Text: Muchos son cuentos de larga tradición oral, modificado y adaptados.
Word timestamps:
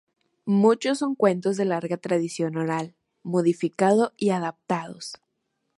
Muchos 0.47 0.97
son 0.97 1.13
cuentos 1.13 1.57
de 1.57 1.65
larga 1.65 1.95
tradición 1.97 2.57
oral, 2.57 2.95
modificado 3.21 4.13
y 4.17 4.31
adaptados. 4.31 5.13